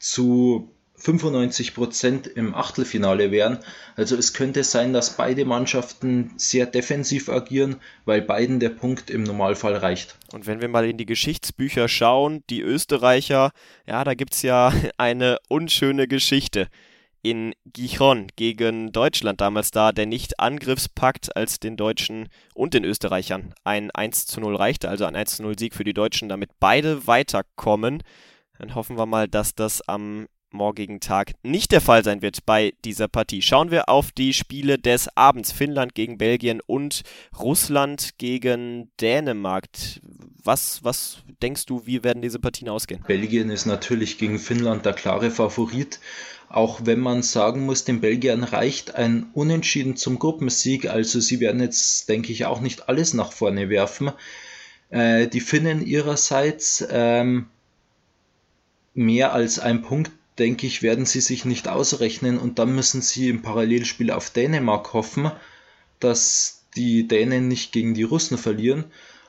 zu 0.00 0.71
95 1.02 1.74
Prozent 1.74 2.26
im 2.28 2.54
Achtelfinale 2.54 3.32
wären. 3.32 3.58
Also 3.96 4.14
es 4.16 4.34
könnte 4.34 4.62
sein, 4.62 4.92
dass 4.92 5.16
beide 5.16 5.44
Mannschaften 5.44 6.30
sehr 6.36 6.64
defensiv 6.64 7.28
agieren, 7.28 7.76
weil 8.04 8.22
beiden 8.22 8.60
der 8.60 8.68
Punkt 8.68 9.10
im 9.10 9.24
Normalfall 9.24 9.74
reicht. 9.74 10.16
Und 10.32 10.46
wenn 10.46 10.60
wir 10.60 10.68
mal 10.68 10.88
in 10.88 10.98
die 10.98 11.06
Geschichtsbücher 11.06 11.88
schauen, 11.88 12.44
die 12.50 12.60
Österreicher, 12.60 13.50
ja, 13.84 14.04
da 14.04 14.14
gibt 14.14 14.34
es 14.34 14.42
ja 14.42 14.72
eine 14.96 15.38
unschöne 15.48 16.06
Geschichte. 16.06 16.68
In 17.20 17.54
Gijon 17.66 18.28
gegen 18.36 18.92
Deutschland 18.92 19.40
damals 19.40 19.72
da 19.72 19.90
der 19.90 20.06
Nicht-Angriffspakt, 20.06 21.36
als 21.36 21.58
den 21.58 21.76
Deutschen 21.76 22.28
und 22.54 22.74
den 22.74 22.84
Österreichern 22.84 23.54
ein 23.64 23.90
1 23.90 24.26
zu 24.26 24.40
0 24.40 24.54
reichte, 24.54 24.88
also 24.88 25.04
ein 25.04 25.16
1 25.16 25.36
zu 25.36 25.42
0 25.42 25.58
Sieg 25.58 25.74
für 25.74 25.84
die 25.84 25.94
Deutschen, 25.94 26.28
damit 26.28 26.50
beide 26.60 27.06
weiterkommen. 27.08 28.02
Dann 28.58 28.74
hoffen 28.76 28.96
wir 28.96 29.06
mal, 29.06 29.26
dass 29.28 29.54
das 29.54 29.82
am 29.88 30.26
morgigen 30.52 31.00
Tag 31.00 31.32
nicht 31.42 31.72
der 31.72 31.80
Fall 31.80 32.04
sein 32.04 32.22
wird 32.22 32.46
bei 32.46 32.74
dieser 32.84 33.08
Partie. 33.08 33.42
Schauen 33.42 33.70
wir 33.70 33.88
auf 33.88 34.12
die 34.12 34.32
Spiele 34.32 34.78
des 34.78 35.08
Abends. 35.16 35.52
Finnland 35.52 35.94
gegen 35.94 36.18
Belgien 36.18 36.60
und 36.66 37.02
Russland 37.38 38.18
gegen 38.18 38.90
Dänemark. 39.00 39.66
Was, 40.44 40.82
was 40.82 41.18
denkst 41.42 41.66
du, 41.66 41.86
wie 41.86 42.04
werden 42.04 42.22
diese 42.22 42.38
Partien 42.38 42.68
ausgehen? 42.68 43.02
Belgien 43.06 43.50
ist 43.50 43.66
natürlich 43.66 44.18
gegen 44.18 44.38
Finnland 44.38 44.86
der 44.86 44.92
klare 44.92 45.30
Favorit. 45.30 46.00
Auch 46.48 46.80
wenn 46.84 47.00
man 47.00 47.22
sagen 47.22 47.64
muss, 47.64 47.84
den 47.84 48.00
Belgiern 48.00 48.44
reicht 48.44 48.94
ein 48.94 49.26
Unentschieden 49.32 49.96
zum 49.96 50.18
Gruppensieg. 50.18 50.88
Also 50.88 51.18
sie 51.18 51.40
werden 51.40 51.62
jetzt, 51.62 52.08
denke 52.08 52.30
ich, 52.30 52.44
auch 52.44 52.60
nicht 52.60 52.88
alles 52.88 53.14
nach 53.14 53.32
vorne 53.32 53.70
werfen. 53.70 54.12
Äh, 54.90 55.28
die 55.28 55.40
Finnen 55.40 55.84
ihrerseits 55.84 56.86
ähm, 56.90 57.46
mehr 58.94 59.32
als 59.32 59.58
ein 59.58 59.80
Punkt 59.80 60.12
denke 60.38 60.66
ich, 60.66 60.82
werden 60.82 61.06
sie 61.06 61.20
sich 61.20 61.44
nicht 61.44 61.68
ausrechnen 61.68 62.38
und 62.38 62.58
dann 62.58 62.74
müssen 62.74 63.02
sie 63.02 63.28
im 63.28 63.42
Parallelspiel 63.42 64.10
auf 64.10 64.30
Dänemark 64.30 64.92
hoffen, 64.92 65.30
dass 66.00 66.64
die 66.76 67.06
Dänen 67.06 67.48
nicht 67.48 67.72
gegen 67.72 67.94
die 67.94 68.02
Russen 68.02 68.38
verlieren. 68.38 68.84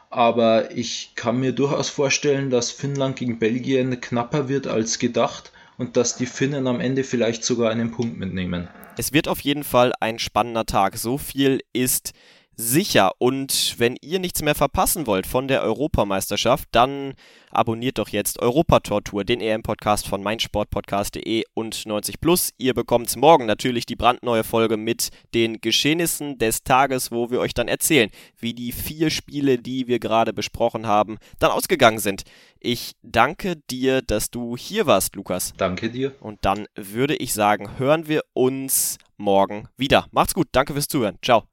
Aber 0.09 0.71
ich 0.71 1.13
kann 1.15 1.39
mir 1.39 1.53
durchaus 1.53 1.89
vorstellen, 1.89 2.49
dass 2.49 2.71
Finnland 2.71 3.15
gegen 3.15 3.39
Belgien 3.39 3.99
knapper 3.99 4.47
wird 4.47 4.67
als 4.67 4.99
gedacht 4.99 5.51
und 5.77 5.97
dass 5.97 6.15
die 6.15 6.27
Finnen 6.27 6.67
am 6.67 6.79
Ende 6.79 7.03
vielleicht 7.03 7.43
sogar 7.43 7.71
einen 7.71 7.91
Punkt 7.91 8.17
mitnehmen. 8.17 8.67
Es 8.97 9.11
wird 9.11 9.27
auf 9.27 9.39
jeden 9.39 9.63
Fall 9.63 9.91
ein 9.99 10.19
spannender 10.19 10.65
Tag. 10.65 10.97
So 10.97 11.17
viel 11.17 11.61
ist 11.73 12.13
sicher. 12.55 13.11
Und 13.19 13.75
wenn 13.77 13.95
ihr 14.01 14.19
nichts 14.19 14.41
mehr 14.41 14.55
verpassen 14.55 15.07
wollt 15.07 15.27
von 15.27 15.47
der 15.47 15.61
Europameisterschaft, 15.63 16.69
dann 16.71 17.13
abonniert 17.51 17.97
doch 17.97 18.09
jetzt 18.09 18.39
Europatortur, 18.39 19.23
den 19.23 19.41
EM-Podcast 19.41 20.07
von 20.07 20.23
meinsportpodcast.de 20.23 21.43
und 21.53 21.85
90 21.85 22.19
Plus. 22.19 22.51
Ihr 22.57 22.73
bekommt 22.73 23.15
morgen 23.15 23.45
natürlich 23.45 23.85
die 23.85 23.95
brandneue 23.95 24.43
Folge 24.43 24.77
mit 24.77 25.09
den 25.33 25.61
Geschehnissen 25.61 26.37
des 26.37 26.63
Tages, 26.63 27.11
wo 27.11 27.29
wir 27.29 27.39
euch 27.39 27.53
dann 27.53 27.67
erzählen, 27.67 28.09
wie 28.39 28.53
die 28.53 28.71
vier 28.71 29.09
Spiele, 29.09 29.57
die 29.57 29.87
wir 29.87 29.99
gerade 29.99 30.33
besprochen 30.33 30.87
haben, 30.87 31.17
dann 31.39 31.51
ausgegangen 31.51 31.99
sind. 31.99 32.23
Ich 32.59 32.93
danke 33.01 33.57
dir, 33.69 34.01
dass 34.01 34.31
du 34.31 34.55
hier 34.57 34.85
warst, 34.85 35.15
Lukas. 35.15 35.53
Danke 35.57 35.89
dir. 35.89 36.15
Und 36.21 36.45
dann 36.45 36.65
würde 36.75 37.15
ich 37.15 37.33
sagen, 37.33 37.77
hören 37.77 38.07
wir 38.07 38.21
uns 38.33 38.97
morgen 39.17 39.67
wieder. 39.77 40.07
Macht's 40.11 40.33
gut, 40.33 40.47
danke 40.51 40.73
fürs 40.73 40.87
Zuhören. 40.87 41.17
Ciao. 41.21 41.52